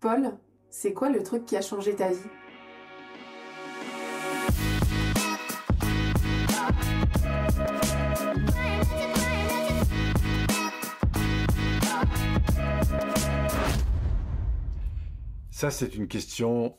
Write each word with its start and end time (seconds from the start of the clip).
Paul, 0.00 0.38
c'est 0.70 0.94
quoi 0.94 1.10
le 1.10 1.22
truc 1.22 1.44
qui 1.44 1.58
a 1.58 1.60
changé 1.60 1.94
ta 1.94 2.10
vie? 2.10 2.16
Ça, 15.50 15.70
c'est 15.70 15.94
une 15.94 16.08
question 16.08 16.78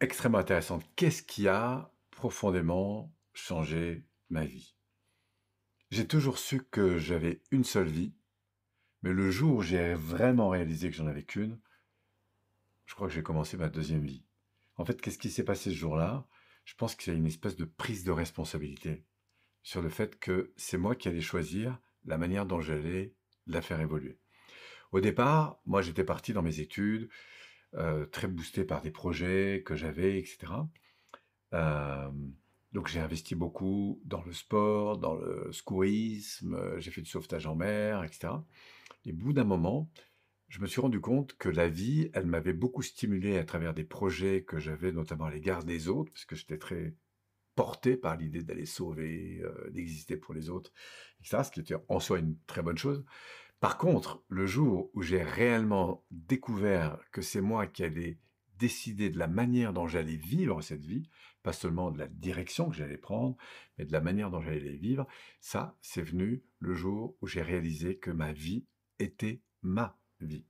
extrêmement 0.00 0.38
intéressante. 0.38 0.82
Qu'est-ce 0.96 1.22
qui 1.22 1.46
a 1.46 1.92
profondément 2.10 3.14
changé 3.32 4.04
ma 4.30 4.44
vie? 4.44 4.74
J'ai 5.92 6.08
toujours 6.08 6.38
su 6.38 6.64
que 6.64 6.98
j'avais 6.98 7.40
une 7.52 7.62
seule 7.62 7.86
vie, 7.86 8.14
mais 9.02 9.12
le 9.12 9.30
jour 9.30 9.58
où 9.58 9.62
j'ai 9.62 9.94
vraiment 9.94 10.48
réalisé 10.48 10.90
que 10.90 10.96
j'en 10.96 11.06
avais 11.06 11.22
qu'une, 11.22 11.60
je 12.92 12.94
crois 12.94 13.08
que 13.08 13.14
j'ai 13.14 13.22
commencé 13.22 13.56
ma 13.56 13.70
deuxième 13.70 14.04
vie. 14.04 14.22
En 14.76 14.84
fait, 14.84 15.00
qu'est-ce 15.00 15.16
qui 15.16 15.30
s'est 15.30 15.46
passé 15.46 15.70
ce 15.70 15.74
jour-là? 15.76 16.26
Je 16.66 16.74
pense 16.74 16.94
qu'il 16.94 17.10
y 17.10 17.16
a 17.16 17.18
une 17.18 17.26
espèce 17.26 17.56
de 17.56 17.64
prise 17.64 18.04
de 18.04 18.10
responsabilité 18.10 19.06
sur 19.62 19.80
le 19.80 19.88
fait 19.88 20.18
que 20.18 20.52
c'est 20.58 20.76
moi 20.76 20.94
qui 20.94 21.08
allais 21.08 21.22
choisir 21.22 21.80
la 22.04 22.18
manière 22.18 22.44
dont 22.44 22.60
j'allais 22.60 23.14
la 23.46 23.62
faire 23.62 23.80
évoluer. 23.80 24.18
Au 24.90 25.00
départ, 25.00 25.58
moi 25.64 25.80
j'étais 25.80 26.04
parti 26.04 26.34
dans 26.34 26.42
mes 26.42 26.60
études, 26.60 27.08
euh, 27.76 28.04
très 28.04 28.28
boosté 28.28 28.62
par 28.62 28.82
des 28.82 28.90
projets 28.90 29.62
que 29.64 29.74
j'avais, 29.74 30.18
etc. 30.18 30.52
Euh, 31.54 32.10
donc 32.72 32.88
j'ai 32.88 33.00
investi 33.00 33.34
beaucoup 33.34 34.02
dans 34.04 34.22
le 34.22 34.34
sport, 34.34 34.98
dans 34.98 35.14
le 35.14 35.50
secourisme, 35.50 36.56
euh, 36.56 36.78
j'ai 36.78 36.90
fait 36.90 37.00
du 37.00 37.08
sauvetage 37.08 37.46
en 37.46 37.54
mer, 37.54 38.04
etc. 38.04 38.34
Et 39.06 39.12
au 39.12 39.16
bout 39.16 39.32
d'un 39.32 39.44
moment, 39.44 39.90
je 40.52 40.60
me 40.60 40.66
suis 40.66 40.82
rendu 40.82 41.00
compte 41.00 41.32
que 41.38 41.48
la 41.48 41.66
vie, 41.66 42.10
elle 42.12 42.26
m'avait 42.26 42.52
beaucoup 42.52 42.82
stimulé 42.82 43.38
à 43.38 43.44
travers 43.44 43.72
des 43.72 43.84
projets 43.84 44.44
que 44.44 44.58
j'avais, 44.58 44.92
notamment 44.92 45.24
à 45.24 45.30
l'égard 45.30 45.64
des 45.64 45.88
autres, 45.88 46.12
parce 46.12 46.26
que 46.26 46.36
j'étais 46.36 46.58
très 46.58 46.94
porté 47.54 47.96
par 47.96 48.18
l'idée 48.18 48.42
d'aller 48.42 48.66
sauver, 48.66 49.40
euh, 49.42 49.70
d'exister 49.70 50.18
pour 50.18 50.34
les 50.34 50.50
autres, 50.50 50.70
etc., 51.20 51.44
ce 51.44 51.50
qui 51.50 51.60
était 51.60 51.82
en 51.88 52.00
soi 52.00 52.18
une 52.18 52.36
très 52.46 52.60
bonne 52.60 52.76
chose. 52.76 53.02
Par 53.60 53.78
contre, 53.78 54.22
le 54.28 54.44
jour 54.44 54.90
où 54.92 55.00
j'ai 55.00 55.22
réellement 55.22 56.04
découvert 56.10 56.98
que 57.12 57.22
c'est 57.22 57.40
moi 57.40 57.66
qui 57.66 57.82
allais 57.82 58.18
décider 58.58 59.08
de 59.08 59.18
la 59.18 59.28
manière 59.28 59.72
dont 59.72 59.88
j'allais 59.88 60.16
vivre 60.16 60.60
cette 60.60 60.84
vie, 60.84 61.08
pas 61.42 61.54
seulement 61.54 61.90
de 61.90 61.98
la 61.98 62.08
direction 62.08 62.68
que 62.68 62.76
j'allais 62.76 62.98
prendre, 62.98 63.38
mais 63.78 63.86
de 63.86 63.92
la 63.92 64.02
manière 64.02 64.30
dont 64.30 64.42
j'allais 64.42 64.60
les 64.60 64.76
vivre, 64.76 65.06
ça, 65.40 65.78
c'est 65.80 66.02
venu 66.02 66.44
le 66.58 66.74
jour 66.74 67.16
où 67.22 67.26
j'ai 67.26 67.40
réalisé 67.40 67.96
que 67.96 68.10
ma 68.10 68.34
vie 68.34 68.66
était 68.98 69.40
ma 69.62 69.98
vie. 70.26 70.44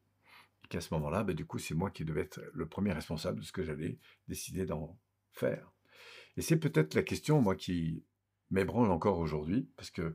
Et 0.64 0.68
qu'à 0.68 0.80
ce 0.80 0.92
moment-là, 0.94 1.22
bah, 1.24 1.34
du 1.34 1.46
coup, 1.46 1.58
c'est 1.58 1.74
moi 1.74 1.90
qui 1.90 2.04
devais 2.04 2.22
être 2.22 2.40
le 2.52 2.66
premier 2.66 2.92
responsable 2.92 3.40
de 3.40 3.44
ce 3.44 3.52
que 3.52 3.62
j'allais 3.62 3.98
décider 4.28 4.66
d'en 4.66 4.98
faire. 5.32 5.72
Et 6.36 6.42
c'est 6.42 6.58
peut-être 6.58 6.94
la 6.94 7.02
question, 7.02 7.40
moi, 7.40 7.56
qui 7.56 8.04
m'ébranle 8.50 8.90
encore 8.90 9.18
aujourd'hui, 9.18 9.68
parce 9.76 9.90
que 9.90 10.14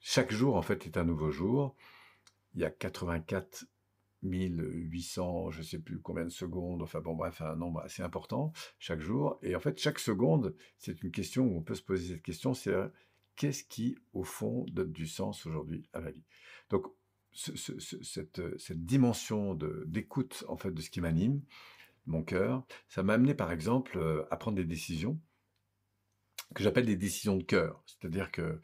chaque 0.00 0.32
jour, 0.32 0.56
en 0.56 0.62
fait, 0.62 0.86
est 0.86 0.96
un 0.96 1.04
nouveau 1.04 1.30
jour. 1.30 1.76
Il 2.54 2.60
y 2.60 2.64
a 2.64 2.70
84 2.70 3.66
800, 4.22 5.50
je 5.50 5.62
sais 5.62 5.78
plus 5.78 6.00
combien 6.00 6.24
de 6.24 6.30
secondes, 6.30 6.82
enfin 6.82 7.00
bon 7.00 7.14
bref, 7.14 7.40
un 7.42 7.56
nombre 7.56 7.80
assez 7.80 8.02
important 8.02 8.52
chaque 8.78 9.00
jour. 9.00 9.38
Et 9.42 9.54
en 9.54 9.60
fait, 9.60 9.78
chaque 9.78 9.98
seconde, 9.98 10.54
c'est 10.78 11.02
une 11.02 11.10
question 11.10 11.44
où 11.44 11.56
on 11.58 11.62
peut 11.62 11.74
se 11.74 11.82
poser 11.82 12.14
cette 12.14 12.22
question, 12.22 12.54
c'est 12.54 12.74
qu'est-ce 13.36 13.64
qui, 13.64 13.96
au 14.12 14.24
fond, 14.24 14.64
donne 14.72 14.92
du 14.92 15.06
sens 15.06 15.46
aujourd'hui 15.46 15.88
à 15.92 16.00
ma 16.00 16.10
vie? 16.10 16.24
Donc, 16.70 16.86
cette, 17.36 18.58
cette, 18.58 18.84
dimension 18.84 19.54
d'écoute 19.86 20.44
en 20.48 20.56
fait 20.56 20.70
de 20.70 20.80
ce 20.80 20.90
qui 20.90 21.00
m'anime, 21.00 21.42
mon 22.06 22.22
cœur, 22.22 22.64
ça 22.88 23.02
m'a 23.02 23.14
amené 23.14 23.34
par 23.34 23.52
exemple 23.52 23.98
euh, 23.98 24.24
à 24.30 24.36
prendre 24.36 24.56
des 24.56 24.64
décisions 24.64 25.20
que 26.54 26.62
j'appelle 26.62 26.86
des 26.86 26.96
décisions 26.96 27.36
de 27.36 27.42
cœur. 27.42 27.82
C'est-à-dire 27.86 28.30
que 28.30 28.60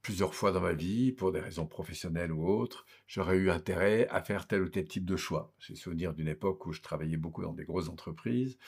plusieurs 0.00 0.34
fois 0.34 0.50
dans 0.50 0.60
ma 0.60 0.72
vie, 0.72 1.12
pour 1.12 1.30
des 1.30 1.40
raisons 1.40 1.66
professionnelles 1.66 2.32
ou 2.32 2.46
autres, 2.48 2.86
j'aurais 3.06 3.36
eu 3.36 3.50
intérêt 3.50 4.08
à 4.08 4.22
faire 4.22 4.46
tel 4.46 4.62
ou 4.62 4.68
tel 4.68 4.86
type 4.86 5.04
de 5.04 5.16
choix. 5.16 5.54
J'ai 5.58 5.76
souvenir 5.76 6.14
d'une 6.14 6.28
époque 6.28 6.66
où 6.66 6.72
je 6.72 6.80
travaillais 6.80 7.16
beaucoup 7.16 7.42
dans 7.42 7.52
des 7.52 7.64
grosses 7.64 7.88
entreprises, 7.88 8.58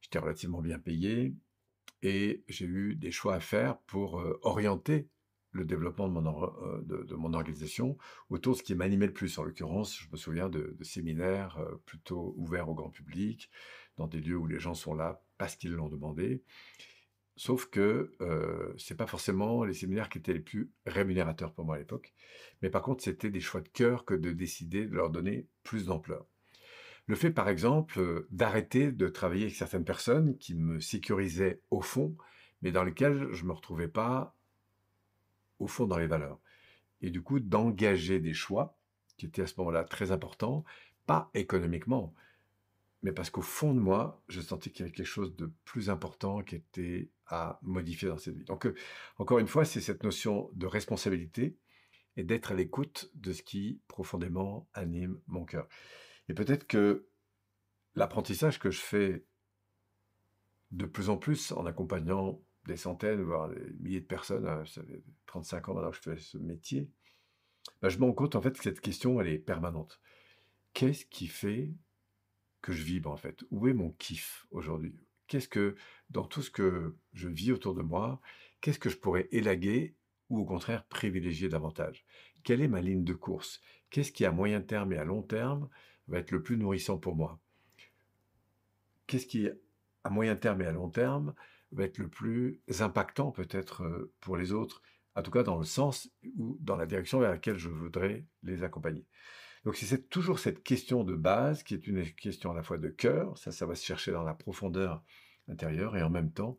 j'étais 0.00 0.18
relativement 0.18 0.60
bien 0.60 0.78
payé, 0.78 1.34
et 2.02 2.44
j'ai 2.48 2.66
eu 2.66 2.94
des 2.94 3.10
choix 3.10 3.34
à 3.34 3.40
faire 3.40 3.78
pour 3.80 4.20
euh, 4.20 4.38
orienter 4.42 5.08
le 5.56 5.64
développement 5.64 6.08
de 6.08 6.12
mon, 6.12 6.44
euh, 6.44 6.82
de, 6.82 7.14
mon 7.14 7.34
organisation 7.34 7.96
autour 8.30 8.54
de 8.54 8.58
ce 8.58 8.62
qui 8.62 8.74
m'animait 8.74 9.06
le 9.06 9.12
plus. 9.12 9.38
En 9.38 9.42
l'occurrence, 9.42 9.98
je 9.98 10.08
me 10.12 10.16
souviens 10.16 10.48
de, 10.48 10.76
séminaires 10.82 11.58
euh, 11.58 11.76
plutôt 11.86 12.34
ouverts 12.36 12.68
au 12.68 12.74
grand 12.74 12.90
public, 12.90 13.50
dans 13.96 14.06
des 14.06 14.20
lieux 14.20 14.36
où 14.36 14.46
les 14.46 14.58
gens 14.58 14.74
sont 14.74 14.94
là 14.94 15.22
parce 15.38 15.56
qu'ils 15.56 15.72
l'ont 15.72 15.88
demandé. 15.88 16.42
Sauf 17.38 17.66
que 17.66 18.12
euh, 18.22 18.72
c'est 18.78 18.96
pas 18.96 19.06
forcément 19.06 19.64
les 19.64 19.74
séminaires 19.74 20.08
qui 20.08 20.18
étaient 20.18 20.32
les 20.32 20.40
plus 20.40 20.70
rémunérateurs 20.86 21.52
pour 21.52 21.66
moi 21.66 21.74
à 21.76 21.78
l'époque, 21.78 22.14
mais 22.62 22.70
par 22.70 22.80
contre 22.80 23.04
c'était 23.04 23.30
des 23.30 23.40
choix 23.40 23.60
de 23.60 23.68
cœur 23.68 24.06
que 24.06 24.14
de 24.14 24.32
décider 24.32 24.86
de 24.86 24.94
leur 24.94 25.10
donner 25.10 25.46
plus 25.62 25.86
d'ampleur. 25.86 26.26
Le 27.06 27.14
fait 27.14 27.30
par 27.30 27.50
exemple 27.50 28.26
d'arrêter 28.30 28.90
de 28.90 29.08
travailler 29.08 29.44
avec 29.44 29.54
certaines 29.54 29.84
personnes 29.84 30.38
qui 30.38 30.54
me 30.54 30.80
sécurisaient 30.80 31.60
au 31.70 31.82
fond, 31.82 32.16
mais 32.62 32.72
dans 32.72 32.84
lesquelles 32.84 33.28
je 33.32 33.44
me 33.44 33.52
retrouvais 33.52 33.88
pas 33.88 34.34
au 35.58 35.66
fond 35.66 35.86
dans 35.86 35.98
les 35.98 36.06
valeurs. 36.06 36.40
Et 37.00 37.10
du 37.10 37.22
coup, 37.22 37.40
d'engager 37.40 38.20
des 38.20 38.34
choix 38.34 38.78
qui 39.16 39.26
étaient 39.26 39.42
à 39.42 39.46
ce 39.46 39.54
moment-là 39.58 39.84
très 39.84 40.12
importants, 40.12 40.64
pas 41.06 41.30
économiquement, 41.34 42.14
mais 43.02 43.12
parce 43.12 43.30
qu'au 43.30 43.42
fond 43.42 43.74
de 43.74 43.80
moi, 43.80 44.22
je 44.28 44.40
sentais 44.40 44.70
qu'il 44.70 44.80
y 44.80 44.82
avait 44.88 44.94
quelque 44.94 45.06
chose 45.06 45.36
de 45.36 45.52
plus 45.64 45.90
important 45.90 46.42
qui 46.42 46.56
était 46.56 47.10
à 47.26 47.58
modifier 47.62 48.08
dans 48.08 48.18
cette 48.18 48.36
vie. 48.36 48.44
Donc, 48.44 48.66
euh, 48.66 48.74
encore 49.18 49.38
une 49.38 49.46
fois, 49.46 49.64
c'est 49.64 49.80
cette 49.80 50.02
notion 50.02 50.50
de 50.54 50.66
responsabilité 50.66 51.56
et 52.16 52.24
d'être 52.24 52.52
à 52.52 52.54
l'écoute 52.54 53.10
de 53.14 53.32
ce 53.32 53.42
qui 53.42 53.80
profondément 53.88 54.68
anime 54.74 55.20
mon 55.26 55.44
cœur. 55.44 55.68
Et 56.28 56.34
peut-être 56.34 56.66
que 56.66 57.06
l'apprentissage 57.94 58.58
que 58.58 58.70
je 58.70 58.80
fais 58.80 59.24
de 60.72 60.86
plus 60.86 61.08
en 61.08 61.16
plus 61.16 61.52
en 61.52 61.66
accompagnant 61.66 62.40
des 62.66 62.76
centaines, 62.76 63.22
voire 63.22 63.48
des 63.48 63.60
milliers 63.80 64.00
de 64.00 64.06
personnes, 64.06 64.46
hein, 64.46 64.64
ça 64.66 64.82
fait 64.82 65.02
35 65.26 65.68
ans 65.68 65.74
maintenant 65.74 65.90
que 65.90 65.96
je 65.96 66.02
fais 66.02 66.16
ce 66.18 66.38
métier, 66.38 66.88
ben 67.82 67.88
je 67.88 67.98
me 67.98 68.04
rends 68.04 68.12
compte 68.12 68.36
en 68.36 68.42
fait 68.42 68.56
que 68.56 68.62
cette 68.62 68.80
question, 68.80 69.20
elle 69.20 69.28
est 69.28 69.38
permanente. 69.38 70.00
Qu'est-ce 70.72 71.06
qui 71.06 71.26
fait 71.26 71.72
que 72.62 72.72
je 72.72 72.82
vibre 72.82 73.10
en 73.10 73.16
fait? 73.16 73.44
Où 73.50 73.68
est 73.68 73.72
mon 73.72 73.90
kiff 73.92 74.46
aujourd'hui? 74.50 74.94
Qu'est-ce 75.26 75.48
que, 75.48 75.74
dans 76.10 76.24
tout 76.24 76.42
ce 76.42 76.50
que 76.50 76.96
je 77.12 77.28
vis 77.28 77.52
autour 77.52 77.74
de 77.74 77.82
moi, 77.82 78.20
qu'est-ce 78.60 78.78
que 78.78 78.90
je 78.90 78.96
pourrais 78.96 79.28
élaguer 79.32 79.94
ou 80.28 80.38
au 80.38 80.44
contraire 80.44 80.84
privilégier 80.84 81.48
davantage? 81.48 82.04
Quelle 82.44 82.60
est 82.60 82.68
ma 82.68 82.80
ligne 82.80 83.04
de 83.04 83.14
course? 83.14 83.60
Qu'est-ce 83.90 84.12
qui 84.12 84.24
à 84.24 84.30
moyen 84.30 84.60
terme 84.60 84.92
et 84.92 84.98
à 84.98 85.04
long 85.04 85.22
terme 85.22 85.68
va 86.08 86.18
être 86.18 86.30
le 86.30 86.42
plus 86.42 86.56
nourrissant 86.56 86.98
pour 86.98 87.16
moi? 87.16 87.40
Qu'est-ce 89.06 89.26
qui 89.26 89.48
à 90.04 90.10
moyen 90.10 90.36
terme 90.36 90.62
et 90.62 90.66
à 90.66 90.72
long 90.72 90.88
terme 90.88 91.34
va 91.72 91.84
être 91.84 91.98
le 91.98 92.08
plus 92.08 92.62
impactant 92.80 93.30
peut-être 93.32 93.82
euh, 93.82 94.12
pour 94.20 94.36
les 94.36 94.52
autres, 94.52 94.82
en 95.14 95.22
tout 95.22 95.30
cas 95.30 95.42
dans 95.42 95.58
le 95.58 95.64
sens 95.64 96.10
ou 96.36 96.58
dans 96.60 96.76
la 96.76 96.86
direction 96.86 97.20
vers 97.20 97.30
laquelle 97.30 97.58
je 97.58 97.68
voudrais 97.68 98.26
les 98.42 98.62
accompagner. 98.62 99.06
Donc 99.64 99.76
c'est 99.76 100.08
toujours 100.08 100.38
cette 100.38 100.62
question 100.62 101.02
de 101.02 101.16
base 101.16 101.62
qui 101.62 101.74
est 101.74 101.86
une 101.86 102.04
question 102.14 102.52
à 102.52 102.54
la 102.54 102.62
fois 102.62 102.78
de 102.78 102.88
cœur, 102.88 103.36
ça 103.36 103.50
ça 103.50 103.66
va 103.66 103.74
se 103.74 103.84
chercher 103.84 104.12
dans 104.12 104.22
la 104.22 104.34
profondeur 104.34 105.02
intérieure 105.48 105.96
et 105.96 106.02
en 106.02 106.10
même 106.10 106.32
temps 106.32 106.58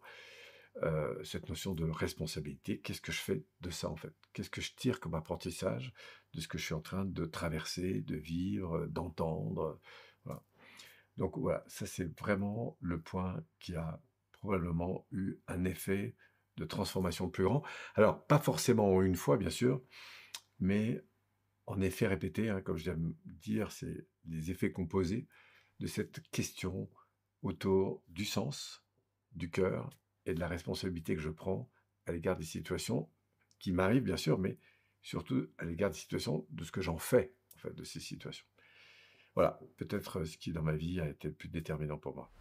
euh, 0.84 1.24
cette 1.24 1.50
notion 1.50 1.74
de 1.74 1.86
responsabilité. 1.86 2.80
Qu'est-ce 2.80 3.02
que 3.02 3.12
je 3.12 3.22
fais 3.22 3.44
de 3.62 3.70
ça 3.70 3.90
en 3.90 3.96
fait? 3.96 4.14
Qu'est-ce 4.34 4.50
que 4.50 4.62
je 4.62 4.76
tire 4.76 5.00
comme 5.00 5.16
apprentissage 5.16 5.94
de 6.34 6.42
ce 6.42 6.48
que 6.48 6.58
je 6.58 6.66
suis 6.66 6.74
en 6.74 6.82
train 6.82 7.06
de 7.06 7.26
traverser, 7.26 8.02
de 8.02 8.16
vivre, 8.16 8.86
d'entendre? 8.88 9.80
Donc 11.18 11.38
voilà, 11.38 11.64
ça 11.68 11.86
c'est 11.86 12.16
vraiment 12.20 12.78
le 12.80 13.00
point 13.00 13.44
qui 13.60 13.76
a 13.76 14.00
probablement 14.40 15.06
eu 15.12 15.38
un 15.48 15.66
effet 15.66 16.16
de 16.58 16.66
transformation 16.66 17.30
plus 17.30 17.44
grand. 17.44 17.64
Alors, 17.96 18.26
pas 18.26 18.40
forcément 18.40 18.94
en 18.94 19.02
une 19.02 19.16
fois, 19.16 19.38
bien 19.38 19.50
sûr, 19.50 19.82
mais 20.60 21.02
en 21.66 21.82
effet 21.82 22.08
répété, 22.08 22.50
hein, 22.50 22.62
comme 22.62 22.78
de 22.78 23.16
dire, 23.26 23.72
c'est 23.72 24.08
les 24.26 24.52
effets 24.52 24.72
composés 24.72 25.28
de 25.80 25.88
cette 25.88 26.22
question 26.30 26.90
autour 27.44 28.04
du 28.08 28.26
sens, 28.26 28.84
du 29.34 29.50
cœur 29.50 29.90
et 30.26 30.34
de 30.34 30.40
la 30.40 30.48
responsabilité 30.48 31.16
que 31.16 31.22
je 31.22 31.30
prends 31.30 31.70
à 32.06 32.12
l'égard 32.12 32.38
des 32.38 32.46
situations 32.46 33.10
qui 33.60 33.72
m'arrivent, 33.72 34.04
bien 34.04 34.18
sûr, 34.18 34.40
mais 34.40 34.58
surtout 35.02 35.48
à 35.58 35.66
l'égard 35.66 35.90
des 35.90 35.98
situations, 35.98 36.46
de 36.50 36.64
ce 36.64 36.72
que 36.72 36.82
j'en 36.82 36.98
fais, 36.98 37.34
en 37.56 37.60
fait, 37.60 37.74
de 37.74 37.84
ces 37.84 38.00
situations. 38.00 38.46
Voilà, 39.36 39.60
peut-être 39.78 40.24
ce 40.26 40.38
qui 40.38 40.52
dans 40.52 40.64
ma 40.64 40.76
vie 40.76 41.00
a 41.00 41.08
été 41.08 41.28
le 41.28 41.34
plus 41.34 41.50
déterminant 41.50 41.98
pour 41.98 42.16
moi. 42.16 42.32